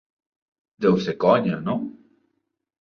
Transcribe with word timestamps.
Deu 0.85 0.97
ser 1.05 1.13
de 1.17 1.23
conya, 1.27 1.61
no? 1.69 1.79